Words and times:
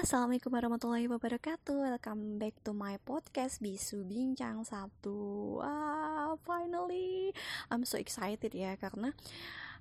Assalamualaikum 0.00 0.56
warahmatullahi 0.56 1.12
wabarakatuh. 1.12 1.76
Welcome 1.76 2.40
back 2.40 2.56
to 2.64 2.72
my 2.72 2.96
podcast 3.04 3.60
Bisu 3.60 4.00
Bincang 4.08 4.64
Sabtu. 4.64 5.60
Ah, 5.60 6.40
Finally. 6.40 7.36
I'm 7.68 7.84
so 7.84 8.00
excited 8.00 8.56
ya 8.56 8.80
Karena 8.80 9.12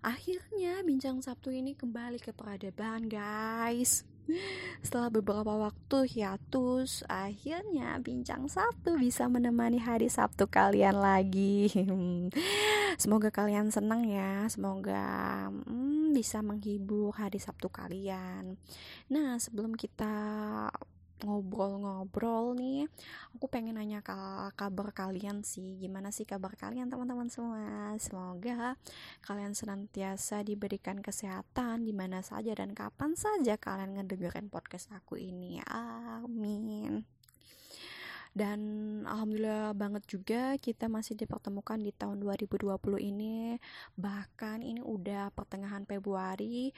akhirnya 0.03 0.83
Bincang 0.83 1.23
Sabtu 1.23 1.55
ini 1.55 1.71
kembali 1.71 2.19
ke 2.19 2.35
peradaban 2.35 3.07
guys. 3.07 4.03
Setelah 4.83 5.07
beberapa 5.07 5.55
waktu 5.55 6.11
hiatus, 6.11 7.07
akhirnya 7.07 7.95
Bincang 8.03 8.51
Sabtu 8.51 8.99
bisa 8.99 9.31
menemani 9.31 9.79
hari 9.79 10.11
Sabtu 10.11 10.51
kalian 10.51 10.99
lagi. 10.99 11.71
Semoga 12.99 13.31
kalian 13.31 13.71
senang 13.71 14.03
ya, 14.03 14.43
semoga 14.51 15.47
hmm, 15.47 16.11
bisa 16.11 16.43
menghibur 16.43 17.15
hari 17.15 17.39
Sabtu 17.39 17.71
kalian. 17.71 18.59
Nah, 19.07 19.39
sebelum 19.39 19.71
kita 19.79 20.11
ngobrol-ngobrol 21.23 22.55
nih 22.55 22.87
aku 23.35 23.51
pengen 23.51 23.79
nanya 23.79 24.03
kabar 24.51 24.91
kalian 24.91 25.47
sih. 25.47 25.79
Gimana 25.79 26.11
sih 26.11 26.27
kabar 26.27 26.59
kalian 26.59 26.91
teman-teman 26.91 27.31
semua? 27.31 27.95
Semoga 28.03 28.75
kalian 29.23 29.55
senantiasa 29.55 30.43
diberikan 30.43 30.99
kesehatan 30.99 31.87
di 31.87 31.95
mana 31.95 32.19
saja 32.19 32.51
dan 32.51 32.75
kapan 32.75 33.15
saja 33.15 33.55
kalian 33.55 33.95
ngedengerin 33.95 34.51
podcast 34.51 34.91
aku 34.91 35.15
ini. 35.15 35.63
Amin 35.71 37.18
dan 38.33 38.59
alhamdulillah 39.09 39.73
banget 39.73 40.03
juga 40.05 40.55
kita 40.61 40.85
masih 40.85 41.17
dipertemukan 41.17 41.81
di 41.81 41.89
tahun 41.91 42.21
2020 42.21 42.77
ini 43.01 43.57
bahkan 43.97 44.61
ini 44.61 44.79
udah 44.79 45.33
pertengahan 45.33 45.83
Februari 45.89 46.69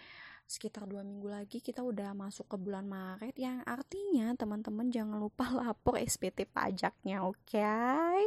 sekitar 0.52 0.84
dua 0.84 1.00
minggu 1.00 1.32
lagi 1.32 1.64
kita 1.64 1.80
udah 1.80 2.12
masuk 2.12 2.44
ke 2.52 2.60
bulan 2.60 2.84
Maret 2.84 3.36
yang 3.40 3.64
artinya 3.64 4.36
teman-teman 4.36 4.92
jangan 4.92 5.16
lupa 5.16 5.48
lapor 5.60 5.96
SPT 5.96 6.44
pajaknya 6.52 7.24
oke 7.24 7.40
okay? 7.48 8.20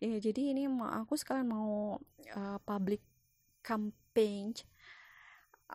ya 0.00 0.16
jadi 0.16 0.56
ini 0.56 0.68
mau 0.68 0.88
aku 0.88 1.16
sekalian 1.16 1.48
mau 1.48 2.00
uh, 2.36 2.58
public 2.64 3.04
campaign 3.60 4.56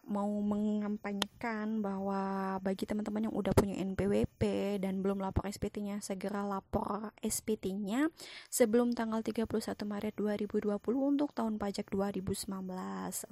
mau 0.08 0.28
mengampanyekan 0.28 1.84
bahwa 1.84 2.56
bagi 2.64 2.88
teman-teman 2.88 3.28
yang 3.28 3.36
udah 3.36 3.52
punya 3.52 3.80
NPWP 3.80 4.42
dan 4.80 5.03
belum 5.03 5.20
lapor 5.20 5.48
SPT-nya 5.48 6.00
segera 6.00 6.48
lapor 6.48 7.11
SPT-nya 7.20 8.08
sebelum 8.48 8.95
tanggal 8.95 9.20
31 9.20 9.48
Maret 9.83 10.16
2020 10.16 10.80
untuk 11.00 11.36
tahun 11.36 11.59
pajak 11.59 11.92
2019. 11.92 12.48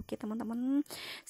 Oke, 0.03 0.19
teman-teman. 0.19 0.83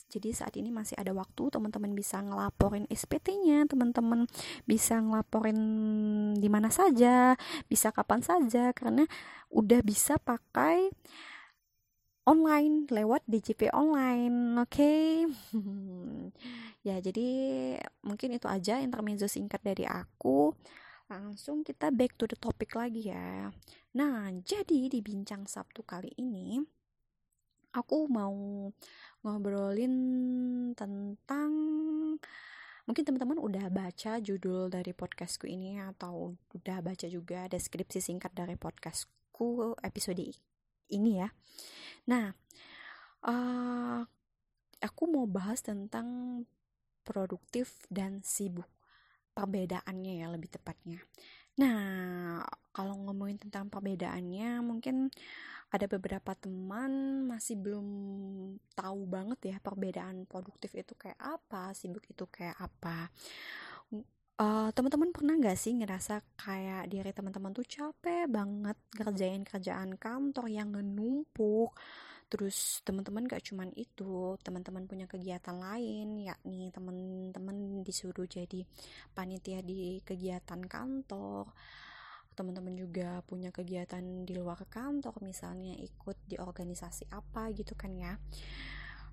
Jadi 0.09 0.30
saat 0.33 0.53
ini 0.58 0.73
masih 0.73 0.97
ada 0.97 1.13
waktu 1.13 1.53
teman-teman 1.53 1.93
bisa 1.93 2.21
ngelaporin 2.21 2.89
SPT-nya, 2.89 3.69
teman-teman 3.69 4.25
bisa 4.66 4.97
ngelaporin 4.97 5.59
di 6.38 6.49
mana 6.49 6.73
saja, 6.73 7.38
bisa 7.69 7.93
kapan 7.93 8.25
saja 8.25 8.73
karena 8.73 9.05
udah 9.49 9.81
bisa 9.81 10.17
pakai 10.21 10.93
online 12.30 12.85
lewat 12.85 13.25
DJP 13.25 13.73
online 13.73 14.61
oke? 14.61 14.69
Okay? 14.69 15.25
ya 16.88 17.02
jadi 17.02 17.27
mungkin 18.05 18.38
itu 18.38 18.45
aja 18.45 18.77
intermezzo 18.77 19.25
singkat 19.25 19.66
dari 19.66 19.89
aku. 19.89 20.53
Langsung 21.09 21.66
kita 21.66 21.89
back 21.89 22.13
to 22.21 22.30
the 22.30 22.38
topic 22.38 22.77
lagi 22.77 23.09
ya. 23.09 23.49
Nah 23.97 24.30
jadi 24.45 24.86
di 24.94 25.02
bincang 25.02 25.49
Sabtu 25.49 25.81
kali 25.81 26.13
ini 26.21 26.61
aku 27.73 28.05
mau 28.05 28.69
ngobrolin 29.25 29.93
tentang 30.77 31.52
mungkin 32.86 33.03
teman-teman 33.05 33.38
udah 33.38 33.69
baca 33.69 34.17
judul 34.17 34.69
dari 34.69 34.93
podcastku 34.93 35.45
ini 35.45 35.77
atau 35.77 36.33
udah 36.58 36.81
baca 36.81 37.05
juga 37.05 37.45
deskripsi 37.45 38.02
singkat 38.02 38.33
dari 38.33 38.58
podcastku 38.58 39.77
episode 39.86 40.48
ini 40.89 41.22
ya 41.23 41.30
Nah, 42.10 42.33
uh, 43.30 44.02
aku 44.82 45.04
mau 45.05 45.30
bahas 45.30 45.61
tentang 45.61 46.42
produktif 47.05 47.86
dan 47.94 48.26
sibuk. 48.26 48.66
Perbedaannya 49.38 50.26
ya 50.26 50.28
lebih 50.33 50.49
tepatnya. 50.49 50.98
Nah, 51.61 52.42
kalau 52.73 52.98
ngomongin 53.05 53.38
tentang 53.38 53.70
perbedaannya, 53.70 54.66
mungkin 54.66 55.14
ada 55.70 55.86
beberapa 55.86 56.33
teman 56.33 57.23
masih 57.30 57.61
belum 57.61 57.88
tahu 58.73 59.05
banget 59.05 59.54
ya 59.54 59.58
perbedaan 59.61 60.26
produktif 60.26 60.73
itu 60.73 60.98
kayak 60.98 61.20
apa, 61.22 61.78
sibuk 61.78 62.02
itu 62.10 62.26
kayak 62.26 62.58
apa. 62.58 63.14
Uh, 64.39 64.72
teman-teman 64.72 65.11
pernah 65.11 65.36
nggak 65.36 65.60
sih 65.60 65.76
ngerasa 65.76 66.23
kayak 66.39 66.88
diri 66.88 67.11
teman-teman 67.11 67.52
tuh 67.52 67.67
capek 67.67 68.23
banget 68.32 68.80
ngerjain 68.95 69.44
kerjaan 69.44 70.00
kantor 70.00 70.48
yang 70.48 70.72
menumpuk 70.72 71.76
terus 72.32 72.80
teman-teman 72.88 73.28
gak 73.28 73.42
cuman 73.42 73.73
itu 73.73 74.38
teman-teman 74.39 74.86
punya 74.88 75.11
kegiatan 75.11 75.60
lain 75.60 76.23
yakni 76.23 76.72
teman-teman 76.72 77.83
disuruh 77.83 78.30
jadi 78.30 78.64
panitia 79.11 79.60
di 79.60 79.99
kegiatan 80.08 80.61
kantor 80.70 81.52
teman-teman 82.38 82.80
juga 82.80 83.20
punya 83.28 83.52
kegiatan 83.52 84.23
di 84.23 84.39
luar 84.39 84.64
kantor 84.72 85.20
misalnya 85.20 85.76
ikut 85.76 86.16
di 86.23 86.39
organisasi 86.39 87.11
apa 87.11 87.52
gitu 87.52 87.76
kan 87.76 87.92
ya 87.92 88.16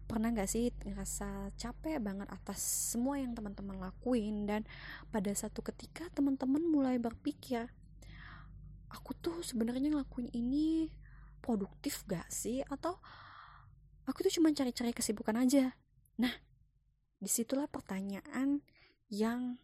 pernah 0.07 0.31
gak 0.31 0.49
sih 0.49 0.71
ngerasa 0.87 1.51
capek 1.59 1.99
banget 1.99 2.31
atas 2.31 2.63
semua 2.95 3.19
yang 3.19 3.35
teman-teman 3.35 3.77
lakuin? 3.83 4.47
Dan 4.47 4.63
pada 5.11 5.31
satu 5.35 5.61
ketika 5.61 6.07
teman-teman 6.15 6.63
mulai 6.63 6.97
berpikir 6.97 7.67
aku 8.87 9.13
tuh 9.19 9.43
sebenarnya 9.43 9.93
ngelakuin 9.93 10.31
ini 10.33 10.95
produktif 11.43 12.07
gak 12.07 12.31
sih? 12.31 12.63
Atau 12.71 13.03
aku 14.07 14.25
tuh 14.25 14.33
cuma 14.41 14.55
cari-cari 14.55 14.95
kesibukan 14.95 15.37
aja. 15.37 15.75
Nah 16.23 16.33
di 17.19 17.29
situlah 17.29 17.67
pertanyaan 17.67 18.63
yang 19.11 19.59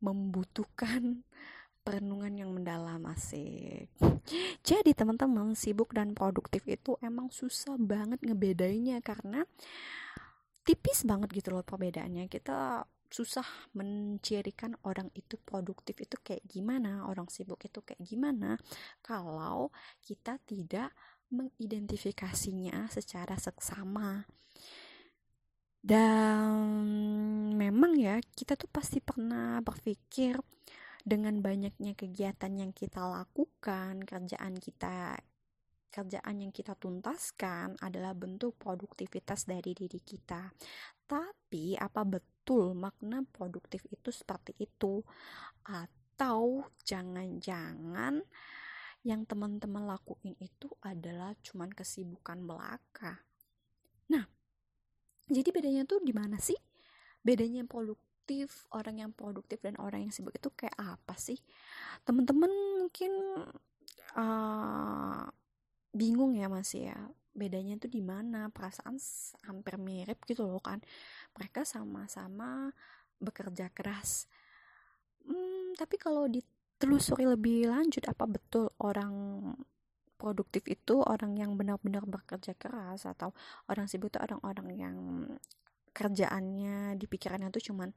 membutuhkan 0.00 1.28
perenungan 1.90 2.30
yang 2.38 2.54
mendalam 2.54 3.02
asik 3.10 3.90
jadi 4.62 4.94
teman-teman 4.94 5.58
sibuk 5.58 5.90
dan 5.90 6.14
produktif 6.14 6.62
itu 6.70 6.94
emang 7.02 7.34
susah 7.34 7.74
banget 7.74 8.22
ngebedainnya 8.22 9.02
karena 9.02 9.42
tipis 10.62 11.02
banget 11.02 11.34
gitu 11.34 11.50
loh 11.50 11.66
perbedaannya 11.66 12.30
kita 12.30 12.86
susah 13.10 13.44
mencirikan 13.74 14.78
orang 14.86 15.10
itu 15.18 15.34
produktif 15.42 15.98
itu 15.98 16.14
kayak 16.22 16.46
gimana, 16.46 17.10
orang 17.10 17.26
sibuk 17.26 17.58
itu 17.66 17.82
kayak 17.82 17.98
gimana 18.06 18.54
kalau 19.02 19.74
kita 19.98 20.38
tidak 20.46 20.94
mengidentifikasinya 21.34 22.86
secara 22.86 23.34
seksama. 23.34 24.22
Dan 25.80 26.54
memang 27.56 27.98
ya, 27.98 28.20
kita 28.22 28.54
tuh 28.54 28.70
pasti 28.70 29.02
pernah 29.02 29.58
berpikir 29.64 30.38
dengan 31.04 31.40
banyaknya 31.40 31.96
kegiatan 31.96 32.52
yang 32.56 32.72
kita 32.76 33.00
lakukan, 33.00 34.04
kerjaan 34.04 34.60
kita 34.60 35.18
kerjaan 35.90 36.38
yang 36.38 36.54
kita 36.54 36.78
tuntaskan 36.78 37.74
adalah 37.82 38.14
bentuk 38.14 38.54
produktivitas 38.62 39.44
dari 39.50 39.74
diri 39.74 39.98
kita. 39.98 40.54
Tapi 41.10 41.74
apa 41.74 42.06
betul 42.06 42.78
makna 42.78 43.26
produktif 43.26 43.82
itu 43.90 44.14
seperti 44.14 44.54
itu? 44.62 45.02
Atau 45.66 46.70
jangan-jangan 46.86 48.22
yang 49.02 49.26
teman-teman 49.26 49.90
lakuin 49.90 50.38
itu 50.38 50.70
adalah 50.78 51.34
cuman 51.42 51.74
kesibukan 51.74 52.38
belaka. 52.46 53.26
Nah, 54.14 54.24
jadi 55.26 55.50
bedanya 55.50 55.82
tuh 55.88 55.98
di 56.04 56.14
mana 56.14 56.38
sih? 56.38 56.56
Bedanya 57.20 57.66
produk 57.66 57.98
produktif 58.30 58.70
orang 58.70 59.02
yang 59.02 59.10
produktif 59.10 59.58
dan 59.58 59.74
orang 59.82 60.06
yang 60.06 60.14
sibuk 60.14 60.30
itu 60.38 60.54
kayak 60.54 60.78
apa 60.78 61.18
sih? 61.18 61.34
Teman-teman 62.06 62.46
mungkin 62.78 63.10
uh, 64.14 65.26
bingung 65.90 66.38
ya 66.38 66.46
masih 66.46 66.94
ya. 66.94 66.98
Bedanya 67.34 67.74
itu 67.74 67.90
di 67.90 67.98
mana? 67.98 68.46
Perasaan 68.54 69.02
hampir 69.50 69.82
mirip 69.82 70.22
gitu 70.30 70.46
loh 70.46 70.62
kan. 70.62 70.78
Mereka 71.34 71.66
sama-sama 71.66 72.70
bekerja 73.18 73.66
keras. 73.74 74.30
Hmm, 75.26 75.74
tapi 75.74 75.98
kalau 75.98 76.30
ditelusuri 76.30 77.26
lebih 77.26 77.66
lanjut 77.66 78.06
apa 78.06 78.30
betul 78.30 78.70
orang 78.78 79.10
produktif 80.14 80.70
itu 80.70 81.02
orang 81.02 81.34
yang 81.34 81.58
benar-benar 81.58 82.06
bekerja 82.06 82.54
keras 82.54 83.10
atau 83.10 83.34
orang 83.66 83.90
sibuk 83.90 84.14
itu 84.14 84.22
orang-orang 84.22 84.68
yang 84.78 84.96
kerjaannya 85.90 86.94
di 86.94 87.06
pikirannya 87.10 87.50
tuh 87.50 87.72
cuman 87.72 87.90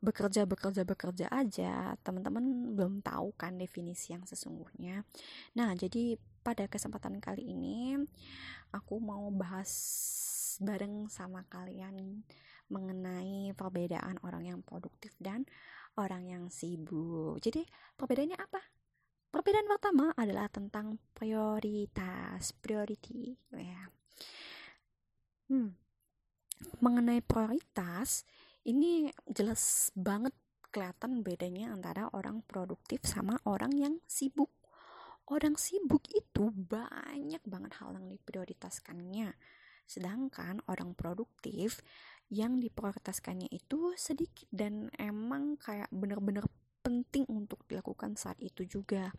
bekerja 0.00 0.44
bekerja 0.44 0.84
bekerja 0.84 1.26
aja 1.32 1.96
teman-teman 2.04 2.76
belum 2.76 3.00
tahu 3.00 3.32
kan 3.34 3.56
definisi 3.56 4.12
yang 4.12 4.28
sesungguhnya 4.28 5.02
nah 5.56 5.72
jadi 5.72 6.20
pada 6.44 6.68
kesempatan 6.68 7.18
kali 7.18 7.42
ini 7.48 7.96
aku 8.70 9.00
mau 9.00 9.26
bahas 9.32 9.72
bareng 10.60 11.08
sama 11.12 11.44
kalian 11.48 12.24
mengenai 12.66 13.54
perbedaan 13.54 14.18
orang 14.26 14.50
yang 14.50 14.60
produktif 14.62 15.14
dan 15.22 15.46
orang 15.96 16.28
yang 16.28 16.44
sibuk. 16.52 17.38
Jadi, 17.40 17.64
perbedaannya 17.96 18.38
apa? 18.38 18.60
Perbedaan 19.32 19.68
pertama 19.68 20.12
adalah 20.16 20.48
tentang 20.48 20.96
prioritas, 21.12 22.56
priority, 22.56 23.36
ya. 23.52 23.82
Hmm. 25.50 25.76
Mengenai 26.80 27.20
prioritas, 27.20 28.24
ini 28.66 29.06
jelas 29.30 29.94
banget 29.94 30.34
kelihatan 30.74 31.22
bedanya 31.22 31.70
antara 31.70 32.10
orang 32.10 32.42
produktif 32.42 33.06
sama 33.06 33.38
orang 33.46 33.72
yang 33.78 33.94
sibuk. 34.10 34.50
Orang 35.26 35.54
sibuk 35.58 36.06
itu 36.10 36.50
banyak 36.52 37.42
banget 37.46 37.72
hal 37.78 37.94
yang 37.94 38.10
diprioritaskannya. 38.10 39.34
Sedangkan 39.86 40.60
orang 40.66 40.98
produktif 40.98 41.82
yang 42.26 42.58
diprioritaskannya 42.58 43.46
itu 43.54 43.94
sedikit 43.94 44.50
dan 44.50 44.90
emang 44.98 45.54
kayak 45.62 45.86
bener-bener 45.94 46.42
penting 46.82 47.26
untuk 47.30 47.62
dilakukan 47.70 48.18
saat 48.18 48.38
itu 48.42 48.66
juga. 48.66 49.14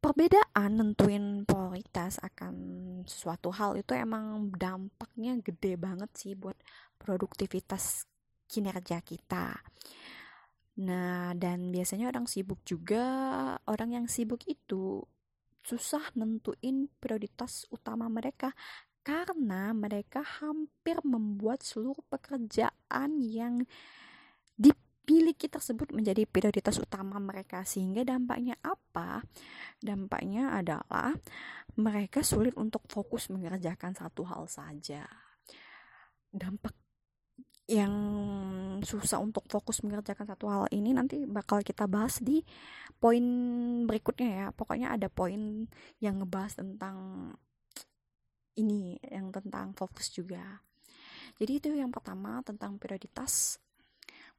Perbedaan 0.00 0.80
nentuin 0.80 1.44
prioritas 1.44 2.16
akan 2.24 2.54
suatu 3.04 3.52
hal 3.52 3.76
itu 3.76 3.92
emang 3.92 4.48
dampaknya 4.48 5.36
gede 5.44 5.76
banget 5.76 6.08
sih 6.16 6.32
buat 6.32 6.56
produktivitas 6.96 8.08
kinerja 8.48 9.04
kita. 9.04 9.60
Nah, 10.80 11.36
dan 11.36 11.68
biasanya 11.68 12.08
orang 12.08 12.24
sibuk 12.24 12.64
juga, 12.64 13.04
orang 13.68 14.00
yang 14.00 14.06
sibuk 14.08 14.40
itu 14.48 15.04
susah 15.60 16.16
nentuin 16.16 16.88
prioritas 16.96 17.68
utama 17.68 18.08
mereka 18.08 18.56
karena 19.04 19.76
mereka 19.76 20.24
hampir 20.24 20.96
membuat 21.04 21.60
seluruh 21.60 22.00
pekerjaan 22.08 23.20
yang 23.20 23.64
dipiliki 25.10 25.50
tersebut 25.50 25.90
menjadi 25.90 26.22
prioritas 26.22 26.78
utama 26.78 27.18
mereka 27.18 27.66
sehingga 27.66 28.06
dampaknya 28.06 28.54
apa? 28.62 29.26
Dampaknya 29.82 30.54
adalah 30.54 31.10
mereka 31.74 32.22
sulit 32.22 32.54
untuk 32.54 32.86
fokus 32.86 33.26
mengerjakan 33.26 33.90
satu 33.90 34.22
hal 34.22 34.46
saja. 34.46 35.02
Dampak 36.30 36.78
yang 37.66 37.90
susah 38.86 39.18
untuk 39.18 39.50
fokus 39.50 39.82
mengerjakan 39.82 40.30
satu 40.30 40.46
hal 40.46 40.64
ini 40.70 40.94
nanti 40.94 41.26
bakal 41.26 41.58
kita 41.66 41.90
bahas 41.90 42.22
di 42.22 42.46
poin 43.02 43.22
berikutnya 43.90 44.30
ya 44.30 44.46
pokoknya 44.54 44.94
ada 44.94 45.06
poin 45.10 45.66
yang 46.02 46.18
ngebahas 46.18 46.58
tentang 46.58 47.30
ini 48.58 48.98
yang 49.06 49.30
tentang 49.30 49.70
fokus 49.78 50.10
juga 50.10 50.58
jadi 51.38 51.62
itu 51.62 51.70
yang 51.78 51.94
pertama 51.94 52.42
tentang 52.42 52.74
prioritas 52.74 53.62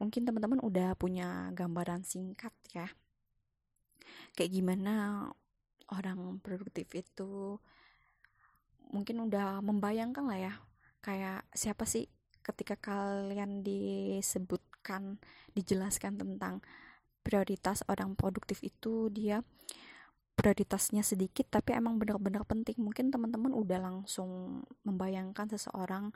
mungkin 0.01 0.25
teman-teman 0.25 0.57
udah 0.65 0.97
punya 0.97 1.53
gambaran 1.53 2.01
singkat 2.01 2.49
ya. 2.73 2.89
Kayak 4.33 4.51
gimana 4.57 4.93
orang 5.93 6.41
produktif 6.41 6.89
itu 6.97 7.61
mungkin 8.89 9.29
udah 9.29 9.61
membayangkan 9.61 10.25
lah 10.25 10.39
ya 10.39 10.53
kayak 10.99 11.47
siapa 11.55 11.87
sih 11.87 12.11
ketika 12.41 12.75
kalian 12.75 13.61
disebutkan 13.61 15.21
dijelaskan 15.53 16.17
tentang 16.17 16.59
prioritas 17.21 17.85
orang 17.85 18.17
produktif 18.17 18.59
itu 18.65 19.07
dia 19.13 19.45
prioritasnya 20.33 21.05
sedikit 21.05 21.45
tapi 21.53 21.77
emang 21.77 22.01
benar-benar 22.01 22.41
penting. 22.49 22.81
Mungkin 22.81 23.13
teman-teman 23.13 23.53
udah 23.53 23.77
langsung 23.77 24.63
membayangkan 24.81 25.53
seseorang 25.53 26.09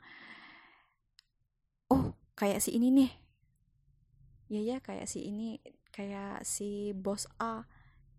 oh 1.94 2.10
kayak 2.34 2.58
si 2.58 2.74
ini 2.74 2.90
nih 2.90 3.10
ya 4.46 4.60
ya 4.62 4.76
kayak 4.78 5.10
si 5.10 5.26
ini 5.26 5.58
kayak 5.90 6.44
si 6.46 6.92
bos 6.92 7.26
A. 7.40 7.66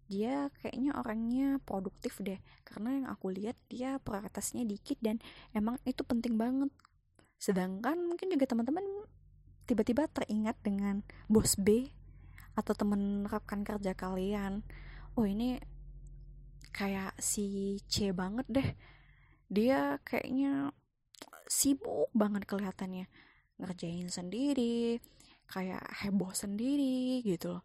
Dia 0.07 0.47
kayaknya 0.63 0.95
orangnya 0.95 1.59
produktif 1.67 2.23
deh 2.23 2.39
karena 2.63 3.03
yang 3.03 3.07
aku 3.11 3.27
lihat 3.27 3.59
dia 3.67 3.99
prioritasnya 3.99 4.63
dikit 4.63 4.95
dan 5.03 5.19
emang 5.51 5.75
itu 5.83 5.99
penting 6.07 6.39
banget. 6.39 6.71
Sedangkan 7.37 8.07
mungkin 8.07 8.31
juga 8.31 8.47
teman-teman 8.47 8.83
tiba-tiba 9.67 10.07
teringat 10.07 10.55
dengan 10.63 11.03
bos 11.27 11.59
B 11.59 11.91
atau 12.55 12.73
temen 12.73 13.27
rekan 13.27 13.67
kerja 13.67 13.91
kalian. 13.93 14.63
Oh 15.19 15.27
ini 15.27 15.59
kayak 16.71 17.19
si 17.19 17.77
C 17.91 18.15
banget 18.15 18.47
deh. 18.47 18.69
Dia 19.51 19.99
kayaknya 20.07 20.71
sibuk 21.51 22.07
banget 22.15 22.47
kelihatannya. 22.47 23.11
Ngerjain 23.59 24.07
sendiri 24.07 25.03
kayak 25.47 25.83
heboh 26.03 26.31
sendiri 26.35 27.23
gitu 27.23 27.59
loh 27.59 27.63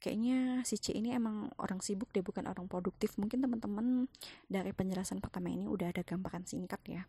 kayaknya 0.00 0.60
si 0.68 0.76
C 0.76 0.92
ini 0.92 1.16
emang 1.16 1.48
orang 1.56 1.80
sibuk 1.80 2.12
deh 2.12 2.20
bukan 2.20 2.44
orang 2.44 2.68
produktif 2.68 3.16
mungkin 3.16 3.40
teman-teman 3.40 4.04
dari 4.48 4.76
penjelasan 4.76 5.20
pertama 5.24 5.48
ini 5.48 5.64
udah 5.64 5.92
ada 5.92 6.04
gambaran 6.04 6.44
singkat 6.44 6.80
ya 6.84 7.02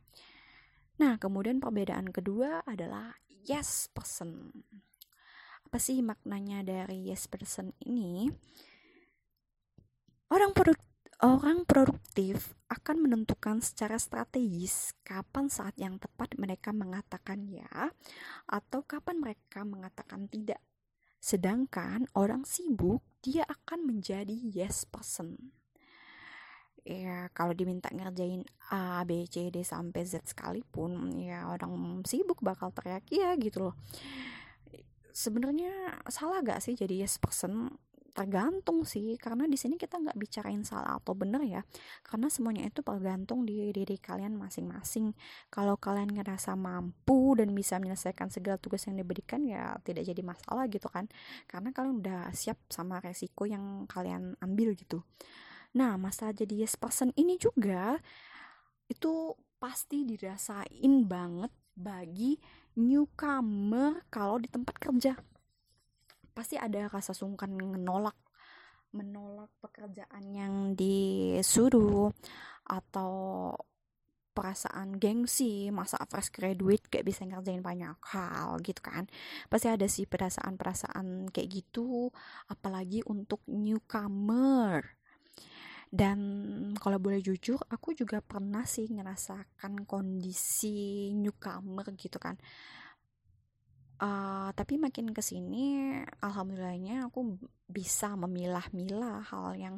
Nah, 0.96 1.20
kemudian 1.20 1.60
perbedaan 1.60 2.08
kedua 2.08 2.64
adalah 2.64 3.20
yes 3.28 3.92
person. 3.92 4.64
Apa 5.68 5.76
sih 5.76 6.00
maknanya 6.00 6.64
dari 6.64 7.12
yes 7.12 7.28
person 7.28 7.76
ini? 7.84 8.32
Orang 10.32 10.56
produk 10.56 10.80
orang 11.24 11.64
produktif 11.64 12.58
akan 12.68 13.08
menentukan 13.08 13.64
secara 13.64 13.96
strategis 13.96 14.92
kapan 15.08 15.48
saat 15.48 15.78
yang 15.80 15.96
tepat 15.96 16.36
mereka 16.36 16.76
mengatakan 16.76 17.48
ya 17.48 17.94
atau 18.50 18.84
kapan 18.84 19.24
mereka 19.24 19.64
mengatakan 19.64 20.28
tidak. 20.28 20.60
Sedangkan 21.24 22.12
orang 22.14 22.44
sibuk 22.44 23.00
dia 23.24 23.48
akan 23.48 23.88
menjadi 23.88 24.36
yes 24.36 24.84
person. 24.84 25.56
Ya 26.86 27.34
kalau 27.34 27.58
diminta 27.58 27.90
ngerjain 27.90 28.46
A, 28.70 29.02
B, 29.08 29.26
C, 29.26 29.50
D 29.50 29.66
sampai 29.66 30.06
Z 30.06 30.22
sekalipun 30.30 31.18
ya 31.18 31.50
orang 31.50 32.06
sibuk 32.06 32.46
bakal 32.46 32.70
teriak 32.70 33.08
ya 33.10 33.34
gitu 33.40 33.72
loh. 33.72 33.76
Sebenarnya 35.16 35.98
salah 36.12 36.44
gak 36.44 36.62
sih 36.62 36.76
jadi 36.76 37.08
yes 37.08 37.18
person 37.18 37.74
tergantung 38.16 38.88
sih 38.88 39.20
karena 39.20 39.44
di 39.44 39.60
sini 39.60 39.76
kita 39.76 40.00
nggak 40.00 40.16
bicarain 40.16 40.64
salah 40.64 40.96
atau 40.96 41.12
benar 41.12 41.44
ya. 41.44 41.62
Karena 42.00 42.32
semuanya 42.32 42.64
itu 42.64 42.80
tergantung 42.80 43.44
di 43.44 43.76
diri 43.76 44.00
kalian 44.00 44.40
masing-masing. 44.40 45.12
Kalau 45.52 45.76
kalian 45.76 46.16
ngerasa 46.16 46.56
mampu 46.56 47.36
dan 47.36 47.52
bisa 47.52 47.76
menyelesaikan 47.76 48.32
segala 48.32 48.56
tugas 48.56 48.88
yang 48.88 48.96
diberikan 48.96 49.44
ya 49.44 49.76
tidak 49.84 50.08
jadi 50.08 50.22
masalah 50.24 50.72
gitu 50.72 50.88
kan. 50.88 51.12
Karena 51.46 51.76
kalian 51.76 52.00
udah 52.00 52.32
siap 52.32 52.56
sama 52.72 53.04
resiko 53.04 53.44
yang 53.44 53.84
kalian 53.92 54.40
ambil 54.40 54.72
gitu. 54.72 55.04
Nah, 55.76 56.00
masa 56.00 56.32
jadi 56.32 56.64
yes 56.64 56.80
person 56.80 57.12
ini 57.20 57.36
juga 57.36 58.00
itu 58.88 59.36
pasti 59.60 60.08
dirasain 60.08 60.94
banget 61.04 61.52
bagi 61.76 62.40
newcomer 62.80 64.08
kalau 64.08 64.40
di 64.40 64.48
tempat 64.48 64.80
kerja. 64.80 65.35
Pasti 66.36 66.60
ada 66.60 66.92
rasa 66.92 67.16
sungkan 67.16 67.56
menolak 67.56 68.20
menolak 68.92 69.52
pekerjaan 69.60 70.24
yang 70.32 70.56
disuruh 70.76 72.12
atau 72.68 73.52
perasaan 74.36 75.00
gengsi 75.00 75.72
masa 75.72 75.96
fresh 76.12 76.28
graduate 76.36 76.92
kayak 76.92 77.08
bisa 77.08 77.24
ngerjain 77.24 77.64
banyak 77.64 77.96
hal 78.12 78.60
gitu 78.60 78.84
kan. 78.84 79.08
Pasti 79.48 79.72
ada 79.72 79.88
sih 79.88 80.04
perasaan-perasaan 80.04 81.32
kayak 81.32 81.50
gitu 81.64 82.12
apalagi 82.52 83.00
untuk 83.08 83.40
newcomer. 83.48 84.84
Dan 85.88 86.20
kalau 86.76 87.00
boleh 87.00 87.24
jujur 87.24 87.56
aku 87.72 87.96
juga 87.96 88.20
pernah 88.20 88.68
sih 88.68 88.92
ngerasakan 88.92 89.88
kondisi 89.88 91.08
newcomer 91.16 91.96
gitu 91.96 92.20
kan 92.20 92.36
uh, 94.00 94.50
tapi 94.56 94.76
makin 94.80 95.12
ke 95.12 95.22
sini 95.24 95.96
alhamdulillahnya 96.20 97.08
aku 97.08 97.40
bisa 97.68 98.14
memilah-milah 98.16 99.26
hal 99.28 99.56
yang 99.56 99.76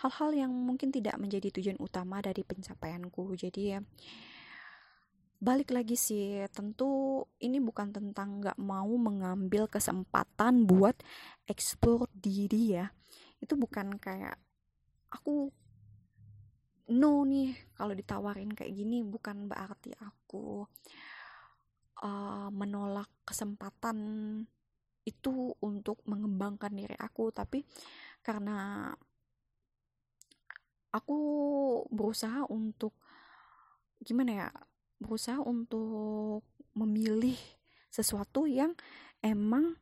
hal-hal 0.00 0.30
yang 0.32 0.52
mungkin 0.52 0.88
tidak 0.88 1.20
menjadi 1.20 1.52
tujuan 1.52 1.76
utama 1.76 2.24
dari 2.24 2.40
pencapaianku. 2.40 3.36
Jadi 3.36 3.62
ya 3.76 3.78
balik 5.40 5.72
lagi 5.72 5.96
sih 5.96 6.44
tentu 6.52 7.24
ini 7.40 7.60
bukan 7.60 7.96
tentang 7.96 8.44
nggak 8.44 8.60
mau 8.60 8.92
mengambil 8.96 9.68
kesempatan 9.68 10.64
buat 10.64 10.96
eksplor 11.44 12.08
diri 12.16 12.80
ya. 12.80 12.88
Itu 13.40 13.60
bukan 13.60 14.00
kayak 14.00 14.40
aku 15.12 15.52
no 16.90 17.22
nih 17.22 17.54
kalau 17.78 17.94
ditawarin 17.94 18.50
kayak 18.50 18.74
gini 18.74 19.06
bukan 19.06 19.46
berarti 19.46 19.94
aku 20.00 20.66
uh, 22.02 22.48
menolak 22.52 23.08
kesempatan 23.24 23.96
itu 25.04 25.56
untuk 25.64 26.00
mengembangkan 26.04 26.72
diri 26.72 26.96
aku. 26.96 27.32
Tapi 27.32 27.64
karena 28.20 28.90
aku 30.90 31.18
berusaha 31.88 32.44
untuk 32.50 32.92
gimana 34.00 34.46
ya 34.46 34.48
berusaha 35.00 35.40
untuk 35.40 36.44
memilih 36.76 37.36
sesuatu 37.88 38.44
yang 38.46 38.74
emang 39.20 39.76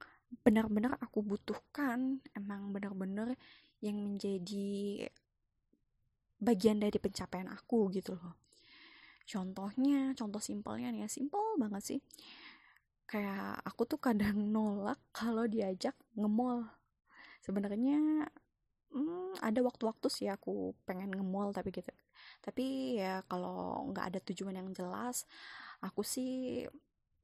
benar-benar 0.44 1.00
aku 1.00 1.24
butuhkan 1.24 2.20
emang 2.36 2.70
benar-benar 2.74 3.32
yang 3.80 3.96
menjadi 3.96 5.08
bagian 6.38 6.78
dari 6.78 6.98
pencapaian 7.00 7.50
aku 7.50 7.90
gitu 7.94 8.14
loh 8.14 8.47
contohnya 9.28 10.16
contoh 10.16 10.40
simpelnya 10.40 10.88
nih 10.88 11.04
ya 11.04 11.08
simpel 11.12 11.44
banget 11.60 11.82
sih. 11.84 12.00
Kayak 13.04 13.60
aku 13.68 13.84
tuh 13.84 14.00
kadang 14.00 14.36
nolak 14.54 14.98
kalau 15.12 15.44
diajak 15.44 15.94
nge-mall. 16.16 16.64
Sebenarnya 17.44 18.24
hmm, 18.92 19.38
ada 19.44 19.60
waktu-waktu 19.60 20.08
sih 20.08 20.28
aku 20.32 20.72
pengen 20.88 21.12
nge-mall 21.12 21.52
tapi 21.52 21.68
gitu. 21.70 21.92
Tapi 22.40 22.98
ya 22.98 23.20
kalau 23.28 23.92
nggak 23.92 24.04
ada 24.14 24.18
tujuan 24.32 24.56
yang 24.58 24.70
jelas 24.74 25.28
aku 25.84 26.02
sih 26.02 26.64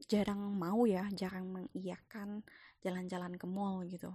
jarang 0.06 0.38
mau 0.54 0.84
ya 0.87 1.06
jarang 1.11 1.49
mengiyakan 1.50 2.44
jalan-jalan 2.84 3.34
ke 3.40 3.46
mall 3.49 3.82
gitu. 3.88 4.12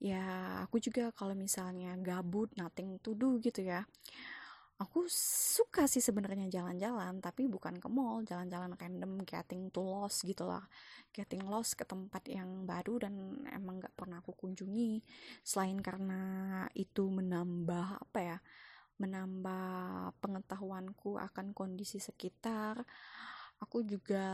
Ya 0.00 0.24
aku 0.64 0.80
juga 0.80 1.12
kalau 1.12 1.36
misalnya 1.36 1.92
gabut 2.00 2.48
nothing 2.56 2.96
to 3.04 3.12
do 3.12 3.36
gitu 3.40 3.60
ya 3.60 3.84
aku 4.80 5.04
suka 5.12 5.84
sih 5.84 6.00
sebenarnya 6.00 6.48
jalan-jalan 6.48 7.20
tapi 7.20 7.52
bukan 7.52 7.76
ke 7.76 7.88
mall 7.92 8.24
jalan-jalan 8.24 8.72
random 8.80 9.20
getting 9.28 9.68
to 9.68 9.84
lost 9.84 10.24
gitu 10.24 10.48
lah. 10.48 10.64
Getting 11.12 11.44
lost 11.44 11.76
ke 11.76 11.84
tempat 11.84 12.24
yang 12.32 12.64
baru 12.64 13.04
dan 13.04 13.44
emang 13.52 13.84
gak 13.84 13.92
pernah 13.92 14.24
aku 14.24 14.32
kunjungi. 14.32 15.04
Selain 15.44 15.76
karena 15.84 16.64
itu 16.72 17.12
menambah 17.12 18.08
apa 18.08 18.20
ya 18.24 18.38
menambah 19.00 20.12
pengetahuanku 20.20 21.16
akan 21.16 21.56
kondisi 21.56 21.96
sekitar 21.96 22.84
aku 23.60 23.84
juga 23.84 24.28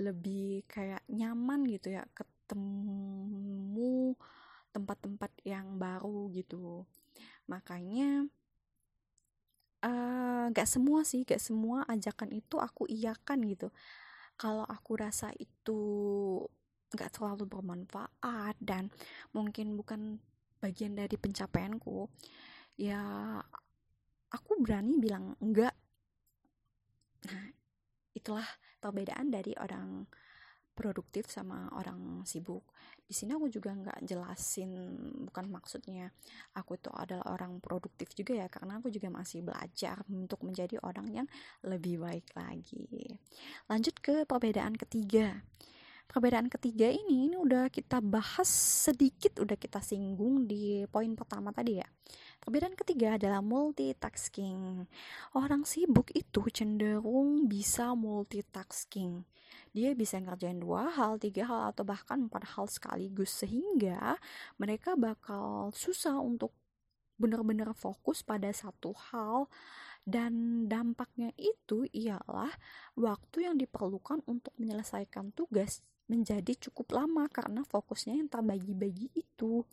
lebih 0.00 0.68
kayak 0.68 1.04
nyaman 1.08 1.64
gitu 1.68 1.96
ya 1.96 2.04
ketemu 2.12 4.12
tempat-tempat 4.74 5.32
yang 5.46 5.80
baru 5.80 6.28
gitu. 6.34 6.84
Makanya 7.48 8.28
uh, 9.84 10.48
gak 10.50 10.68
semua 10.68 11.04
sih 11.04 11.22
gak 11.28 11.40
semua 11.40 11.84
ajakan 11.86 12.32
itu 12.32 12.56
aku 12.56 12.88
iakan 12.88 13.44
gitu 13.44 13.68
kalau 14.40 14.64
aku 14.66 14.98
rasa 14.98 15.30
itu 15.36 15.80
gak 16.96 17.14
terlalu 17.14 17.44
bermanfaat 17.46 18.56
dan 18.58 18.88
mungkin 19.36 19.76
bukan 19.76 20.18
bagian 20.58 20.96
dari 20.96 21.14
pencapaianku 21.20 22.08
ya 22.80 23.02
aku 24.32 24.50
berani 24.58 24.98
bilang 24.98 25.36
enggak 25.38 25.76
nah 27.28 27.44
itulah 28.14 28.46
perbedaan 28.80 29.28
dari 29.28 29.52
orang 29.58 30.06
produktif 30.74 31.30
sama 31.30 31.70
orang 31.78 32.26
sibuk. 32.26 32.66
Di 33.04 33.12
sini 33.12 33.36
aku 33.36 33.52
juga 33.52 33.76
nggak 33.76 34.00
jelasin 34.08 34.70
bukan 35.28 35.46
maksudnya 35.52 36.08
aku 36.56 36.80
tuh 36.80 36.94
adalah 36.96 37.36
orang 37.36 37.60
produktif 37.60 38.16
juga 38.16 38.32
ya 38.32 38.48
karena 38.48 38.80
aku 38.80 38.88
juga 38.88 39.12
masih 39.12 39.44
belajar 39.44 40.00
untuk 40.08 40.40
menjadi 40.40 40.80
orang 40.80 41.12
yang 41.12 41.28
lebih 41.60 42.00
baik 42.00 42.32
lagi. 42.32 43.20
Lanjut 43.68 44.00
ke 44.00 44.24
perbedaan 44.24 44.72
ketiga. 44.80 45.44
Perbedaan 46.04 46.46
ketiga 46.46 46.86
ini 46.86 47.26
ini 47.26 47.36
udah 47.36 47.66
kita 47.72 47.98
bahas 47.98 48.46
sedikit 48.86 49.42
udah 49.42 49.58
kita 49.58 49.82
singgung 49.82 50.46
di 50.46 50.86
poin 50.86 51.10
pertama 51.18 51.50
tadi 51.50 51.82
ya. 51.82 51.88
Perbedaan 52.38 52.78
ketiga 52.78 53.18
adalah 53.18 53.42
multitasking. 53.42 54.86
Orang 55.34 55.66
sibuk 55.66 56.14
itu 56.14 56.44
cenderung 56.54 57.50
bisa 57.50 57.96
multitasking 57.98 59.26
dia 59.74 59.90
bisa 59.90 60.22
ngerjain 60.22 60.62
dua 60.62 60.86
hal, 60.94 61.18
tiga 61.18 61.50
hal, 61.50 61.74
atau 61.74 61.82
bahkan 61.82 62.30
empat 62.30 62.54
hal 62.54 62.70
sekaligus 62.70 63.42
sehingga 63.42 64.14
mereka 64.54 64.94
bakal 64.94 65.74
susah 65.74 66.14
untuk 66.22 66.54
benar-benar 67.18 67.74
fokus 67.74 68.22
pada 68.22 68.50
satu 68.54 68.94
hal 69.10 69.50
dan 70.06 70.64
dampaknya 70.70 71.34
itu 71.34 71.90
ialah 71.90 72.54
waktu 72.94 73.50
yang 73.50 73.58
diperlukan 73.58 74.22
untuk 74.30 74.54
menyelesaikan 74.62 75.34
tugas 75.34 75.82
menjadi 76.06 76.52
cukup 76.68 76.96
lama 77.00 77.26
karena 77.32 77.64
fokusnya 77.64 78.20
yang 78.20 78.28
terbagi-bagi 78.28 79.08
itu. 79.16 79.64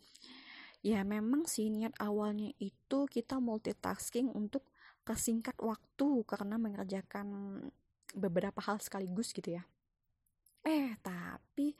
Ya 0.82 1.06
memang 1.06 1.46
sih 1.46 1.70
niat 1.70 1.94
awalnya 2.02 2.50
itu 2.58 3.06
kita 3.06 3.38
multitasking 3.38 4.32
untuk 4.34 4.66
kesingkat 5.06 5.54
waktu 5.62 6.26
karena 6.26 6.58
mengerjakan 6.58 7.58
beberapa 8.14 8.58
hal 8.62 8.82
sekaligus 8.82 9.30
gitu 9.30 9.54
ya. 9.58 9.62
Eh 10.62 10.94
tapi 11.02 11.74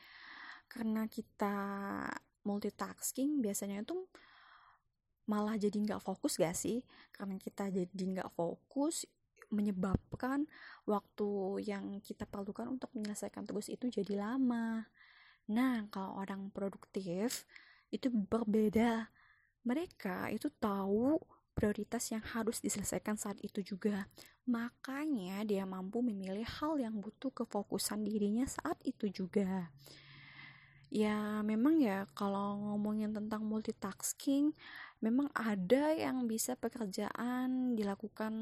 karena 0.71 1.07
kita 1.07 1.55
multitasking 2.43 3.43
biasanya 3.43 3.83
itu 3.83 4.07
malah 5.31 5.55
jadi 5.55 5.79
nggak 5.79 6.03
fokus 6.03 6.39
gak 6.39 6.55
sih? 6.59 6.83
Karena 7.15 7.39
kita 7.39 7.71
jadi 7.71 8.03
nggak 8.19 8.31
fokus 8.35 9.07
menyebabkan 9.53 10.49
waktu 10.89 11.63
yang 11.63 12.01
kita 12.01 12.25
perlukan 12.25 12.73
untuk 12.73 12.91
menyelesaikan 12.97 13.45
tugas 13.45 13.69
itu 13.69 13.93
jadi 13.93 14.25
lama 14.25 14.89
nah 15.47 15.85
kalau 15.93 16.19
orang 16.19 16.49
produktif 16.49 17.45
itu 17.93 18.09
berbeda 18.09 19.13
mereka 19.63 20.33
itu 20.33 20.51
tahu 20.51 21.21
prioritas 21.53 22.09
yang 22.11 22.25
harus 22.25 22.59
diselesaikan 22.59 23.15
saat 23.21 23.39
itu 23.45 23.63
juga. 23.63 24.09
Makanya 24.49 25.45
dia 25.47 25.63
mampu 25.69 26.03
memilih 26.03 26.45
hal 26.59 26.81
yang 26.81 26.99
butuh 26.99 27.31
kefokusan 27.31 28.03
dirinya 28.03 28.49
saat 28.49 28.81
itu 28.83 29.07
juga. 29.13 29.71
Ya 30.93 31.41
memang 31.41 31.81
ya 31.81 32.05
kalau 32.13 32.61
ngomongin 32.69 33.17
tentang 33.17 33.49
multitasking, 33.49 34.53
memang 35.01 35.33
ada 35.33 35.97
yang 35.97 36.29
bisa 36.29 36.53
pekerjaan 36.59 37.73
dilakukan 37.79 38.35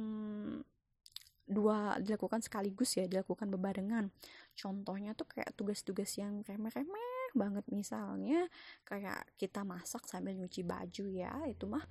dua 1.51 1.99
dilakukan 1.99 2.41
sekaligus 2.47 2.95
ya 2.95 3.11
dilakukan 3.11 3.51
bebarengan 3.51 4.15
contohnya 4.55 5.19
tuh 5.19 5.27
kayak 5.27 5.51
tugas-tugas 5.59 6.15
yang 6.15 6.47
remeh-remeh 6.47 7.11
banget. 7.35 7.65
Misalnya 7.71 8.47
kayak 8.87 9.35
kita 9.39 9.63
masak 9.63 10.07
sambil 10.07 10.35
nyuci 10.35 10.63
baju 10.67 11.05
ya 11.11 11.33
itu 11.47 11.67
mah 11.67 11.85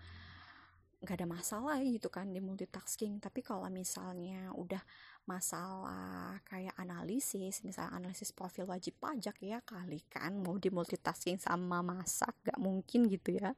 nggak 0.99 1.15
ada 1.15 1.27
masalah 1.31 1.79
gitu 1.79 2.11
kan 2.11 2.27
di 2.27 2.43
multitasking. 2.43 3.23
Tapi 3.23 3.39
kalau 3.39 3.67
misalnya 3.71 4.51
udah 4.55 4.83
masalah 5.29 6.41
kayak 6.43 6.73
analisis 6.75 7.61
misalnya 7.61 7.93
analisis 8.01 8.33
profil 8.33 8.65
wajib 8.65 8.97
pajak 8.97 9.37
ya 9.45 9.61
kali 9.61 10.01
kan 10.09 10.41
mau 10.41 10.57
di 10.57 10.73
multitasking 10.73 11.37
sama 11.37 11.85
masak 11.85 12.33
gak 12.43 12.59
mungkin 12.59 13.07
gitu 13.07 13.37
ya. 13.39 13.53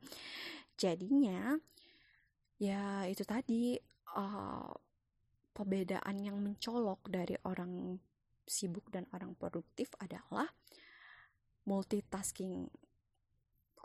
Jadinya 0.78 1.58
ya 2.62 3.10
itu 3.10 3.26
tadi 3.26 3.74
uh, 4.14 4.70
perbedaan 5.52 6.18
yang 6.20 6.40
mencolok 6.40 7.08
dari 7.12 7.36
orang 7.48 8.00
sibuk 8.48 8.90
dan 8.92 9.06
orang 9.16 9.38
produktif 9.38 9.94
adalah 10.02 10.50
multitasking 11.68 12.68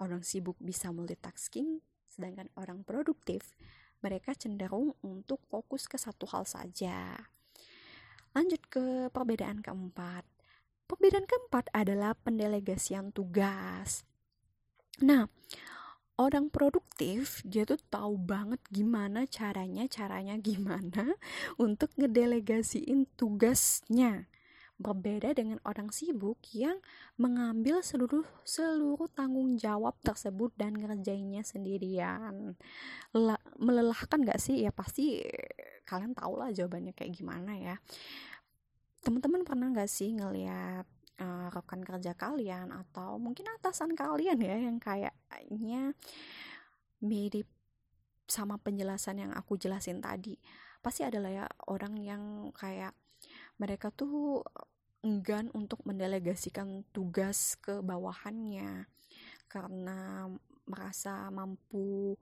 orang 0.00 0.24
sibuk 0.24 0.56
bisa 0.58 0.90
multitasking 0.90 1.84
Sedangkan 2.16 2.48
orang 2.56 2.80
produktif, 2.80 3.52
mereka 4.00 4.32
cenderung 4.32 4.96
untuk 5.04 5.44
fokus 5.52 5.84
ke 5.84 6.00
satu 6.00 6.24
hal 6.32 6.48
saja. 6.48 7.12
Lanjut 8.32 8.64
ke 8.72 9.12
perbedaan 9.12 9.60
keempat. 9.60 10.24
Perbedaan 10.88 11.28
keempat 11.28 11.68
adalah 11.76 12.16
pendelegasian 12.16 13.12
tugas. 13.12 14.08
Nah, 15.04 15.28
orang 16.16 16.48
produktif 16.48 17.44
dia 17.44 17.68
tuh 17.68 17.80
tahu 17.92 18.16
banget 18.16 18.60
gimana 18.72 19.28
caranya, 19.28 19.84
caranya 19.88 20.40
gimana 20.40 21.12
untuk 21.60 21.92
ngedelegasiin 21.96 23.04
tugasnya 23.16 24.28
berbeda 24.76 25.32
dengan 25.32 25.56
orang 25.64 25.88
sibuk 25.88 26.36
yang 26.52 26.76
mengambil 27.16 27.80
seluruh 27.80 28.28
seluruh 28.44 29.08
tanggung 29.16 29.56
jawab 29.56 29.96
tersebut 30.04 30.52
dan 30.52 30.76
ngerjainnya 30.76 31.40
sendirian. 31.40 32.60
La, 33.16 33.40
melelahkan 33.56 34.20
gak 34.20 34.36
sih? 34.36 34.60
Ya 34.60 34.72
pasti 34.76 35.24
kalian 35.88 36.12
tau 36.12 36.36
lah 36.36 36.52
jawabannya 36.52 36.92
kayak 36.92 37.16
gimana 37.16 37.56
ya. 37.56 37.76
Teman-teman 39.00 39.48
pernah 39.48 39.72
gak 39.72 39.88
sih 39.88 40.12
ngeliat 40.12 40.84
uh, 41.20 41.48
rekan 41.52 41.82
kerja 41.82 42.12
kalian 42.16 42.72
atau 42.72 43.16
mungkin 43.16 43.48
atasan 43.60 43.96
kalian 43.96 44.40
ya 44.40 44.56
yang 44.56 44.78
kayaknya 44.80 45.92
mirip 47.04 47.48
sama 48.26 48.58
penjelasan 48.58 49.22
yang 49.22 49.32
aku 49.32 49.54
jelasin 49.56 50.02
tadi. 50.02 50.36
Pasti 50.82 51.06
adalah 51.06 51.30
ya 51.30 51.46
orang 51.70 51.94
yang 51.98 52.22
kayak 52.52 52.94
mereka 53.56 53.88
tuh 53.94 54.42
enggan 55.06 55.48
untuk 55.54 55.80
mendelegasikan 55.86 56.82
tugas 56.90 57.54
ke 57.62 57.78
bawahannya 57.78 58.90
karena 59.46 60.26
merasa 60.66 61.30
mampu 61.30 62.18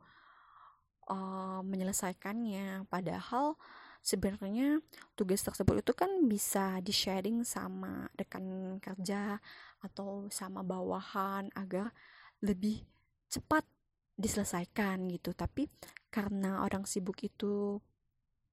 uh, 1.09 1.61
menyelesaikannya. 1.65 2.85
Padahal 2.93 3.57
sebenarnya 4.05 4.85
tugas 5.17 5.41
tersebut 5.41 5.81
itu 5.81 5.97
kan 5.97 6.29
bisa 6.29 6.77
di 6.85 6.93
sharing 6.93 7.41
sama 7.41 8.05
rekan 8.13 8.77
kerja 8.77 9.41
atau 9.81 10.29
sama 10.29 10.61
bawahan 10.61 11.49
agar 11.57 11.89
lebih 12.45 12.85
cepat 13.33 13.65
diselesaikan 14.15 15.09
gitu 15.09 15.33
tapi 15.33 15.73
karena 16.13 16.63
orang 16.63 16.85
sibuk 16.85 17.17
itu 17.25 17.81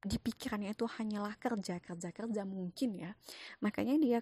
di 0.02 0.18
pikirannya 0.18 0.74
itu 0.74 0.88
hanyalah 0.88 1.36
kerja 1.38 1.78
kerja 1.84 2.10
kerja 2.10 2.42
mungkin 2.48 2.98
ya 2.98 3.12
makanya 3.60 4.00
dia 4.00 4.20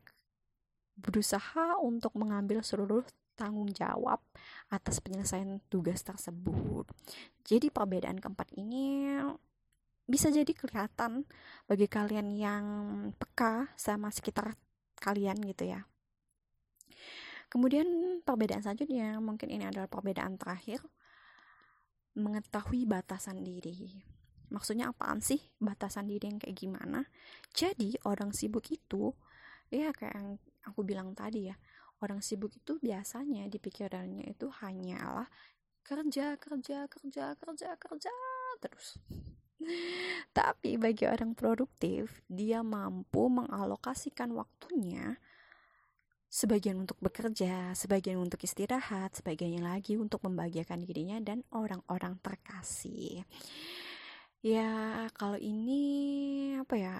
berusaha 1.00 1.80
untuk 1.80 2.12
mengambil 2.20 2.60
seluruh 2.60 3.06
tanggung 3.40 3.72
jawab 3.72 4.20
atas 4.68 5.00
penyelesaian 5.00 5.64
tugas 5.72 6.04
tersebut. 6.04 6.84
Jadi 7.48 7.72
perbedaan 7.72 8.20
keempat 8.20 8.52
ini 8.60 9.16
bisa 10.10 10.34
jadi 10.34 10.50
kelihatan 10.50 11.30
bagi 11.70 11.86
kalian 11.86 12.34
yang 12.34 12.66
peka 13.13 13.70
sama 13.78 14.10
sekitar 14.10 14.58
kalian 14.98 15.38
gitu 15.46 15.70
ya. 15.70 15.86
Kemudian 17.50 18.22
perbedaan 18.25 18.66
selanjutnya 18.66 19.22
mungkin 19.22 19.54
ini 19.54 19.70
adalah 19.70 19.86
perbedaan 19.86 20.38
terakhir 20.42 20.82
mengetahui 22.18 22.89
batasan 22.89 23.46
diri. 23.46 24.01
Maksudnya 24.50 24.89
apaan 24.89 25.22
sih 25.22 25.38
batasan 25.62 26.10
diri 26.10 26.25
yang 26.25 26.42
kayak 26.42 26.58
gimana? 26.58 27.06
Jadi 27.54 27.94
orang 28.10 28.34
sibuk 28.34 28.66
itu 28.74 29.13
ya 29.70 29.94
kayak 29.94 30.13
yang 30.18 30.30
aku 30.66 30.82
bilang 30.82 31.13
tadi 31.13 31.54
ya, 31.54 31.56
orang 32.01 32.25
sibuk 32.25 32.54
itu 32.58 32.82
biasanya 32.82 33.46
di 33.46 33.62
pikirannya 33.62 34.25
itu 34.25 34.50
hanyalah 34.50 35.30
kerja, 35.86 36.38
kerja, 36.38 36.86
kerja, 36.89 37.38
kerja, 37.38 37.70
kerja 37.78 38.13
terus. 38.62 38.98
Tapi 40.32 40.80
bagi 40.80 41.04
orang 41.04 41.36
produktif, 41.36 42.24
dia 42.32 42.63
mampu 42.63 43.28
mengalokasikan 43.28 44.32
waktunya 44.32 45.20
sebagian 46.30 46.86
untuk 46.86 46.96
bekerja, 47.01 47.74
sebagian 47.74 48.22
untuk 48.22 48.46
istirahat, 48.46 49.18
sebagiannya 49.18 49.66
lagi 49.66 49.98
untuk 49.98 50.22
membahagiakan 50.22 50.86
dirinya 50.86 51.18
dan 51.20 51.42
orang-orang 51.50 52.22
terkasih. 52.22 53.25
Ya, 54.46 55.10
kalau 55.18 55.36
ini 55.42 55.82
apa 56.62 56.75
ya? 56.78 56.98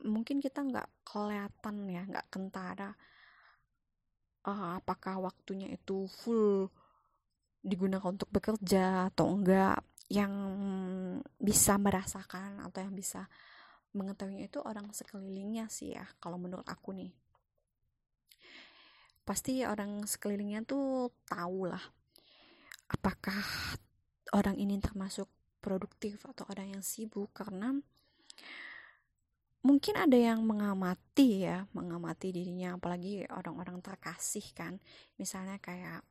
Mungkin 0.00 0.40
kita 0.40 0.64
nggak 0.64 1.04
kelihatan 1.04 1.76
ya, 1.92 2.02
nggak 2.08 2.26
kentara. 2.32 2.96
Uh, 4.40 4.80
apakah 4.80 5.20
waktunya 5.20 5.68
itu 5.68 6.08
full 6.08 6.72
digunakan 7.60 8.08
untuk 8.16 8.32
bekerja 8.32 9.12
atau 9.12 9.28
enggak? 9.36 9.84
Yang 10.10 10.32
bisa 11.38 11.78
merasakan 11.78 12.58
atau 12.66 12.82
yang 12.82 12.92
bisa 12.98 13.30
mengetahuinya 13.94 14.50
itu 14.50 14.58
orang 14.58 14.90
sekelilingnya 14.90 15.70
sih 15.70 15.94
ya, 15.94 16.06
kalau 16.18 16.36
menurut 16.36 16.66
aku 16.66 16.90
nih. 16.92 17.14
Pasti 19.22 19.62
orang 19.62 20.02
sekelilingnya 20.10 20.66
tuh 20.66 21.14
tahu 21.30 21.70
lah 21.70 21.82
apakah 22.90 23.38
orang 24.34 24.58
ini 24.58 24.82
termasuk 24.82 25.30
produktif 25.62 26.26
atau 26.26 26.46
orang 26.50 26.78
yang 26.78 26.82
sibuk 26.82 27.30
karena 27.30 27.78
mungkin 29.60 29.94
ada 29.94 30.16
yang 30.16 30.40
mengamati 30.42 31.44
ya 31.44 31.68
mengamati 31.76 32.32
dirinya 32.32 32.80
apalagi 32.80 33.28
orang-orang 33.30 33.78
terkasih 33.84 34.44
kan. 34.56 34.82
Misalnya 35.20 35.60
kayak 35.62 36.02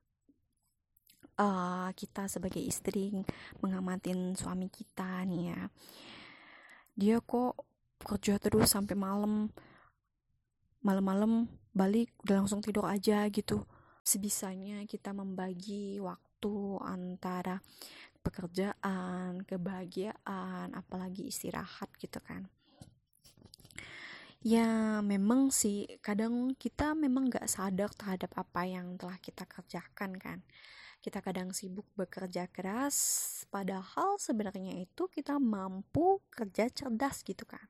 uh, 1.40 1.90
kita 1.96 2.28
sebagai 2.28 2.60
istri 2.60 3.16
mengamatin 3.64 4.36
suami 4.36 4.68
kita 4.68 5.24
nih 5.24 5.56
ya. 5.56 5.62
Dia 7.00 7.18
kok 7.24 7.64
kerja 8.04 8.36
terus 8.38 8.76
sampai 8.76 9.00
malam. 9.00 9.48
Malam-malam 10.80 11.48
balik 11.76 12.16
udah 12.24 12.44
langsung 12.44 12.64
tidur 12.64 12.88
aja 12.88 13.28
gitu. 13.32 13.64
Sebisanya 14.04 14.84
kita 14.88 15.12
membagi 15.16 16.00
waktu 16.00 16.56
antara 16.84 17.60
pekerjaan 18.20 19.44
kebahagiaan 19.44 20.76
apalagi 20.76 21.28
istirahat 21.32 21.92
gitu 22.00 22.20
kan. 22.24 22.48
Ya 24.40 25.04
memang 25.04 25.52
sih 25.52 26.00
kadang 26.00 26.56
kita 26.56 26.96
memang 26.96 27.28
gak 27.28 27.52
sadar 27.52 27.92
terhadap 27.92 28.32
apa 28.40 28.64
yang 28.64 28.96
telah 28.96 29.20
kita 29.20 29.44
kerjakan 29.44 30.16
kan 30.16 30.40
kita 31.00 31.24
kadang 31.24 31.56
sibuk 31.56 31.88
bekerja 31.96 32.52
keras 32.52 32.98
padahal 33.48 34.20
sebenarnya 34.20 34.80
itu 34.84 35.08
kita 35.08 35.40
mampu 35.40 36.20
kerja 36.32 36.68
cerdas 36.68 37.24
gitu 37.24 37.48
kan 37.48 37.64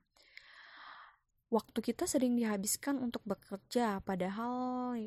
waktu 1.54 1.80
kita 1.82 2.06
sering 2.06 2.38
dihabiskan 2.38 2.98
untuk 3.02 3.22
bekerja 3.26 4.02
padahal 4.02 4.98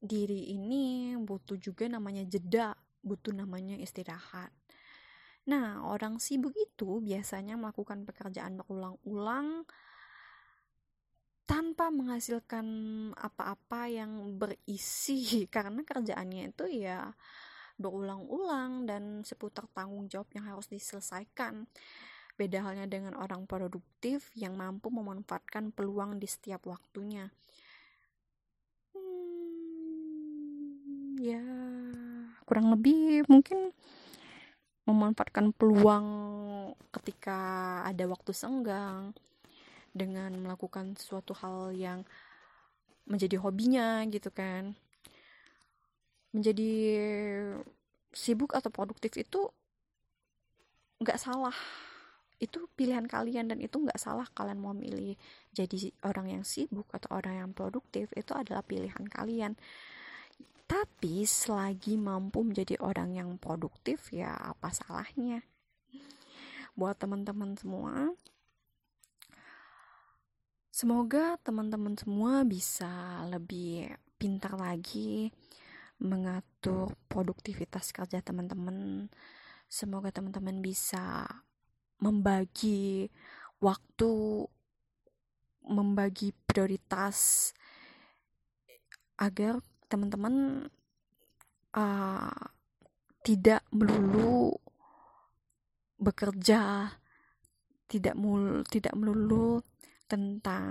diri 0.00 0.56
ini 0.56 1.14
butuh 1.18 1.60
juga 1.60 1.86
namanya 1.86 2.24
jeda 2.24 2.72
butuh 3.00 3.32
namanya 3.32 3.76
istirahat. 3.80 4.52
Nah 5.48 5.84
orang 5.88 6.20
sibuk 6.20 6.52
itu 6.56 7.00
biasanya 7.00 7.56
melakukan 7.56 8.04
pekerjaan 8.04 8.60
berulang-ulang 8.60 9.64
tanpa 11.50 11.90
menghasilkan 11.90 12.66
apa-apa 13.18 13.90
yang 13.90 14.38
berisi 14.38 15.42
karena 15.54 15.82
kerjaannya 15.82 16.54
itu 16.54 16.70
ya 16.70 17.10
berulang-ulang 17.74 18.86
dan 18.86 19.26
seputar 19.26 19.66
tanggung 19.74 20.06
jawab 20.06 20.30
yang 20.36 20.46
harus 20.46 20.70
diselesaikan 20.70 21.66
Beda 22.40 22.64
halnya 22.64 22.88
dengan 22.88 23.12
orang 23.20 23.44
produktif 23.44 24.32
yang 24.32 24.56
mampu 24.56 24.88
memanfaatkan 24.88 25.76
peluang 25.76 26.16
di 26.16 26.24
setiap 26.24 26.64
waktunya. 26.64 27.28
Hmm, 28.96 30.40
ya, 31.20 31.44
kurang 32.48 32.72
lebih 32.72 33.28
mungkin 33.28 33.76
memanfaatkan 34.88 35.52
peluang 35.52 36.08
ketika 36.96 37.38
ada 37.84 38.08
waktu 38.08 38.32
senggang 38.32 39.12
dengan 39.90 40.30
melakukan 40.38 40.94
suatu 40.94 41.34
hal 41.34 41.74
yang 41.74 42.06
menjadi 43.10 43.42
hobinya 43.42 44.06
gitu 44.06 44.30
kan. 44.30 44.78
Menjadi 46.30 46.72
sibuk 48.14 48.54
atau 48.54 48.70
produktif 48.70 49.18
itu 49.18 49.50
nggak 51.02 51.18
salah. 51.18 51.54
Itu 52.40 52.70
pilihan 52.72 53.04
kalian 53.04 53.52
dan 53.52 53.58
itu 53.60 53.76
nggak 53.76 54.00
salah 54.00 54.24
kalian 54.32 54.62
mau 54.62 54.72
milih 54.72 55.12
jadi 55.52 55.92
orang 56.06 56.40
yang 56.40 56.44
sibuk 56.46 56.88
atau 56.94 57.12
orang 57.20 57.44
yang 57.44 57.50
produktif 57.52 58.08
itu 58.16 58.32
adalah 58.32 58.64
pilihan 58.64 59.04
kalian. 59.10 59.58
Tapi 60.70 61.26
selagi 61.26 61.98
mampu 61.98 62.46
menjadi 62.46 62.78
orang 62.78 63.18
yang 63.18 63.30
produktif 63.42 64.14
ya 64.14 64.30
apa 64.38 64.70
salahnya? 64.70 65.42
Buat 66.78 67.02
teman-teman 67.02 67.58
semua 67.58 68.14
semoga 70.80 71.36
teman-teman 71.44 71.92
semua 71.92 72.40
bisa 72.40 73.20
lebih 73.28 73.92
pintar 74.16 74.56
lagi 74.56 75.28
mengatur 76.00 76.96
produktivitas 77.04 77.92
kerja 77.92 78.24
teman-teman. 78.24 79.04
Semoga 79.68 80.08
teman-teman 80.08 80.64
bisa 80.64 81.28
membagi 82.00 83.12
waktu 83.60 84.08
membagi 85.68 86.32
prioritas 86.48 87.52
agar 89.20 89.60
teman-teman 89.92 90.64
uh, 91.76 92.40
tidak 93.20 93.60
melulu 93.68 94.56
bekerja 96.00 96.88
tidak 97.84 98.16
mul 98.16 98.64
tidak 98.64 98.96
melulu 98.96 99.60
tentang 100.10 100.66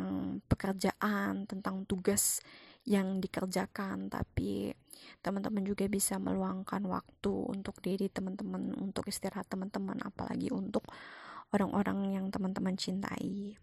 pekerjaan 0.51 1.47
tentang 1.47 1.87
tugas 1.87 2.43
yang 2.83 3.23
dikerjakan 3.23 4.11
tapi 4.11 4.75
teman-teman 5.23 5.63
juga 5.63 5.87
bisa 5.87 6.19
meluangkan 6.19 6.83
waktu 6.83 7.31
untuk 7.31 7.79
diri 7.79 8.11
teman-teman 8.11 8.75
untuk 8.75 9.07
istirahat 9.07 9.47
teman-teman 9.47 9.95
apalagi 10.03 10.51
untuk 10.51 10.83
orang-orang 11.55 12.19
yang 12.19 12.25
teman-teman 12.27 12.75
cintai. 12.75 13.55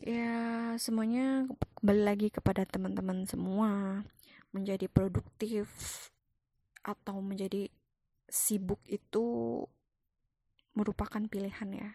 Ya 0.00 0.72
semuanya 0.78 1.50
kembali 1.82 2.02
lagi 2.06 2.28
kepada 2.30 2.64
teman-teman 2.64 3.26
semua. 3.28 4.00
Menjadi 4.54 4.88
produktif 4.88 5.68
atau 6.80 7.20
menjadi 7.20 7.68
sibuk 8.30 8.80
itu 8.88 9.24
merupakan 10.72 11.20
pilihan 11.28 11.70
ya 11.72 11.90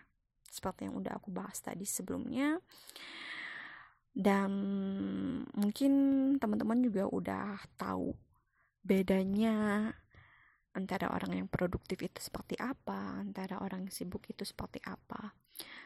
seperti 0.52 0.92
yang 0.92 1.00
udah 1.00 1.16
aku 1.16 1.32
bahas 1.32 1.58
tadi 1.64 1.88
sebelumnya 1.88 2.60
dan 4.12 4.52
mungkin 5.56 5.92
teman-teman 6.36 6.84
juga 6.84 7.08
udah 7.08 7.64
tahu 7.80 8.12
bedanya 8.84 9.88
antara 10.76 11.12
orang 11.12 11.44
yang 11.44 11.48
produktif 11.52 12.00
itu 12.00 12.20
seperti 12.20 12.56
apa, 12.60 13.20
antara 13.24 13.60
orang 13.60 13.88
yang 13.88 13.94
sibuk 13.96 14.24
itu 14.28 14.44
seperti 14.48 14.80
apa. 14.88 15.36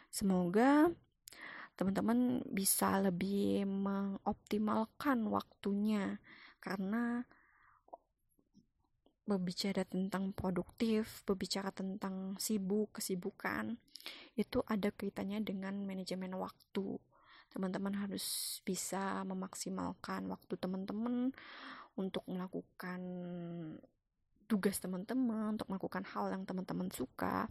semoga 0.10 0.88
teman-teman 1.75 2.39
bisa 2.47 3.04
lebih 3.04 3.67
mengoptimalkan 3.67 5.28
waktunya 5.28 6.23
karena 6.63 7.28
berbicara 9.25 9.83
tentang 9.89 10.31
produktif, 10.31 11.25
berbicara 11.25 11.73
tentang 11.73 12.38
sibuk, 12.38 12.93
kesibukan, 12.93 13.73
itu 14.38 14.61
ada 14.69 14.93
kaitannya 14.93 15.41
dengan 15.41 15.81
manajemen 15.81 16.38
waktu. 16.38 17.01
Teman-teman 17.49 17.97
harus 17.97 18.59
bisa 18.61 19.25
memaksimalkan 19.25 20.29
waktu 20.29 20.53
teman-teman 20.61 21.33
untuk 21.97 22.21
melakukan 22.29 23.01
tugas 24.45 24.77
teman-teman, 24.77 25.57
untuk 25.57 25.67
melakukan 25.73 26.05
hal 26.05 26.29
yang 26.29 26.45
teman-teman 26.45 26.93
suka. 26.93 27.49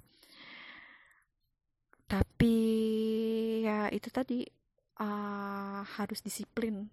Tapi 2.06 2.56
ya 3.66 3.90
itu 3.90 4.12
tadi 4.12 4.46
uh, 5.00 5.82
harus 5.82 6.20
disiplin, 6.22 6.86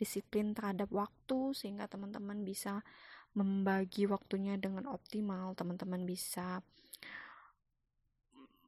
disiplin 0.00 0.56
terhadap 0.56 0.90
waktu 0.90 1.54
sehingga 1.54 1.86
teman-teman 1.86 2.42
bisa 2.42 2.82
membagi 3.36 4.08
waktunya 4.08 4.56
dengan 4.56 4.88
optimal, 4.88 5.52
teman-teman 5.52 6.08
bisa 6.08 6.64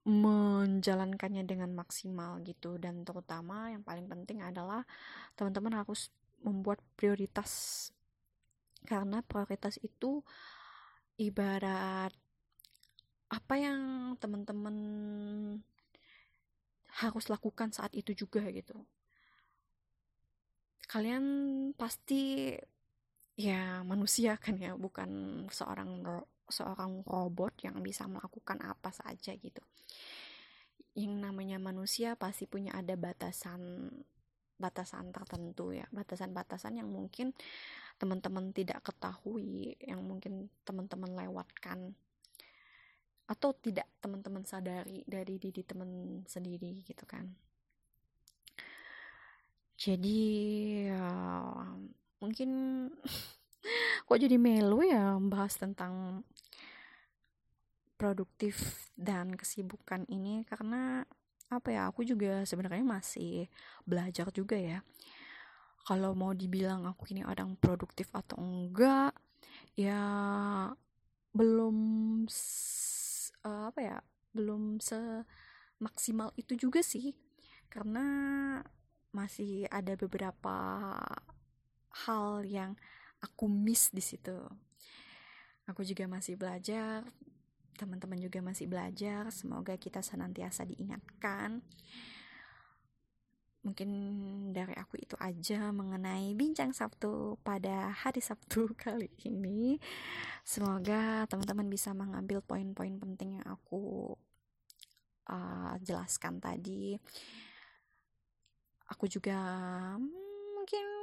menjalankannya 0.05 1.45
dengan 1.49 1.73
maksimal 1.73 2.41
gitu. 2.45 2.77
Dan 2.77 3.03
terutama 3.05 3.73
yang 3.73 3.81
paling 3.81 4.05
penting 4.09 4.45
adalah 4.45 4.85
teman-teman 5.35 5.85
harus 5.85 6.13
membuat 6.45 6.85
prioritas. 7.01 7.89
Karena 8.85 9.25
prioritas 9.25 9.81
itu 9.81 10.21
ibarat 11.19 12.13
apa 13.29 13.55
yang 13.61 14.15
teman-teman 14.17 14.77
harus 17.05 17.25
lakukan 17.29 17.69
saat 17.73 17.93
itu 17.93 18.17
juga 18.17 18.41
gitu. 18.49 18.77
Kalian 20.89 21.25
pasti 21.77 22.57
ya 23.39 23.87
manusia 23.87 24.35
kan 24.35 24.59
ya 24.59 24.75
bukan 24.75 25.47
seorang 25.47 26.03
seorang 26.51 27.07
robot 27.07 27.55
yang 27.63 27.79
bisa 27.79 28.11
melakukan 28.11 28.59
apa 28.67 28.91
saja 28.91 29.31
gitu. 29.39 29.63
Yang 30.99 31.15
namanya 31.23 31.63
manusia 31.63 32.19
pasti 32.19 32.51
punya 32.51 32.75
ada 32.75 32.99
batasan 32.99 33.87
batasan 34.59 35.15
tertentu 35.15 35.71
ya 35.71 35.87
batasan-batasan 35.95 36.83
yang 36.83 36.91
mungkin 36.91 37.31
teman-teman 37.95 38.51
tidak 38.51 38.83
ketahui 38.83 39.79
yang 39.79 40.03
mungkin 40.03 40.51
teman-teman 40.67 41.15
lewatkan 41.15 41.95
atau 43.31 43.55
tidak 43.55 43.87
teman-teman 44.03 44.43
sadari 44.43 45.07
dari 45.07 45.39
diri 45.39 45.63
teman 45.63 46.27
sendiri 46.27 46.83
gitu 46.83 47.07
kan. 47.07 47.31
Jadi 49.79 50.19
ya 50.91 51.07
mungkin 52.19 52.51
kok 54.07 54.19
jadi 54.19 54.37
melu 54.39 54.83
ya 54.87 55.19
bahas 55.19 55.55
tentang 55.59 56.23
produktif 57.99 58.89
dan 58.95 59.35
kesibukan 59.35 60.07
ini? 60.09 60.47
Karena 60.47 61.03
apa 61.49 61.69
ya 61.73 61.89
aku 61.91 62.05
juga 62.05 62.45
sebenarnya 62.47 62.87
masih 62.87 63.51
belajar 63.83 64.31
juga 64.31 64.55
ya. 64.55 64.81
Kalau 65.83 66.13
mau 66.13 66.37
dibilang 66.37 66.85
aku 66.85 67.11
ini 67.17 67.25
orang 67.25 67.57
produktif 67.59 68.13
atau 68.13 68.39
enggak 68.39 69.17
ya 69.75 70.01
belum 71.33 71.77
uh, 73.47 73.65
apa 73.73 73.81
ya 73.81 73.97
belum 74.37 74.79
semaksimal 74.79 76.31
itu 76.39 76.55
juga 76.55 76.85
sih. 76.85 77.17
Karena 77.69 78.05
masih 79.11 79.65
ada 79.73 79.97
beberapa 79.97 80.55
hal 82.07 82.47
yang 82.47 82.79
aku 83.19 83.51
miss 83.51 83.91
di 83.91 84.03
situ. 84.03 84.37
Aku 85.69 85.85
juga 85.85 86.09
masih 86.09 86.39
belajar, 86.39 87.05
teman-teman 87.77 88.19
juga 88.19 88.43
masih 88.43 88.67
belajar. 88.67 89.29
Semoga 89.31 89.77
kita 89.77 90.01
senantiasa 90.01 90.65
diingatkan. 90.65 91.61
Mungkin 93.67 93.91
dari 94.55 94.73
aku 94.79 94.97
itu 94.97 95.13
aja 95.21 95.69
mengenai 95.75 96.33
bincang 96.33 96.73
Sabtu 96.73 97.37
pada 97.45 97.93
hari 97.93 98.25
Sabtu 98.25 98.73
kali 98.83 99.13
ini. 99.29 99.77
Semoga 100.43 101.29
teman-teman 101.29 101.69
bisa 101.69 101.93
mengambil 101.93 102.41
poin-poin 102.41 102.97
penting 102.97 103.39
yang 103.43 103.47
aku 103.47 104.17
uh, 105.29 105.75
jelaskan 105.85 106.41
tadi. 106.41 106.97
Aku 108.89 109.05
juga 109.05 109.37
mungkin 110.01 110.98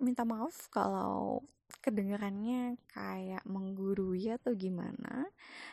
minta 0.00 0.24
maaf 0.26 0.66
kalau 0.72 1.44
kedengarannya 1.84 2.76
kayak 2.90 3.46
menggurui 3.46 4.32
atau 4.34 4.52
gimana. 4.56 5.28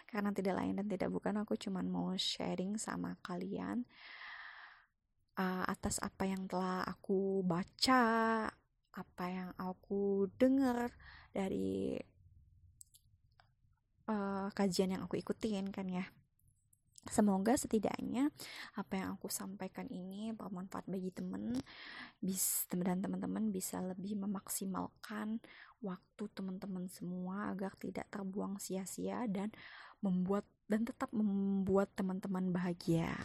Karena 0.06 0.30
tidak 0.36 0.62
lain 0.62 0.78
dan 0.78 0.88
tidak 0.88 1.10
bukan 1.10 1.42
aku 1.42 1.58
cuman 1.58 1.88
mau 1.90 2.14
sharing 2.16 2.78
sama 2.78 3.18
kalian 3.26 3.88
uh, 5.38 5.66
atas 5.70 6.02
apa 6.02 6.26
yang 6.28 6.50
telah 6.50 6.84
aku 6.84 7.46
baca 7.46 8.04
apa 8.98 9.26
yang 9.30 9.54
aku 9.62 10.26
dengar 10.42 10.90
dari 11.30 12.02
uh, 14.10 14.50
kajian 14.58 14.98
yang 14.98 15.06
aku 15.06 15.22
ikutin 15.22 15.70
kan 15.70 15.86
ya 15.86 16.06
Semoga 17.06 17.54
setidaknya 17.56 18.34
apa 18.76 19.00
yang 19.00 19.16
aku 19.16 19.30
sampaikan 19.30 19.86
ini 19.88 20.34
bermanfaat 20.34 20.90
bagi 20.90 21.14
teman 21.14 21.56
bis 22.20 22.66
dan 22.68 23.00
teman-teman 23.00 23.54
bisa 23.54 23.80
lebih 23.80 24.18
memaksimalkan 24.18 25.40
waktu 25.80 26.24
teman-teman 26.34 26.90
semua 26.90 27.54
agar 27.54 27.78
tidak 27.78 28.10
terbuang 28.10 28.58
sia-sia 28.58 29.24
dan 29.30 29.54
membuat 30.02 30.44
dan 30.68 30.84
tetap 30.84 31.14
membuat 31.16 31.94
teman-teman 31.96 32.52
bahagia. 32.52 33.16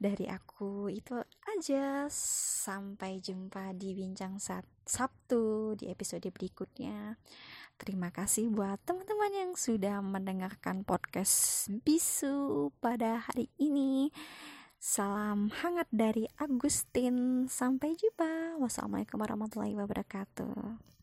Dari 0.00 0.26
aku 0.32 0.88
itu 0.88 1.12
aja. 1.44 2.08
Sampai 2.64 3.20
jumpa 3.20 3.76
di 3.76 3.92
bincang 3.92 4.40
Sabtu 4.40 5.76
di 5.76 5.92
episode 5.92 6.24
berikutnya. 6.32 7.20
Terima 7.80 8.12
kasih 8.12 8.52
buat 8.52 8.76
teman-teman 8.84 9.32
yang 9.32 9.52
sudah 9.56 10.04
mendengarkan 10.04 10.84
podcast 10.84 11.64
Bisu 11.80 12.68
pada 12.76 13.24
hari 13.24 13.48
ini. 13.56 14.12
Salam 14.76 15.48
hangat 15.48 15.88
dari 15.88 16.28
Agustin. 16.36 17.48
Sampai 17.48 17.96
jumpa. 17.96 18.60
Wassalamualaikum 18.60 19.24
warahmatullahi 19.24 19.80
wabarakatuh. 19.80 20.90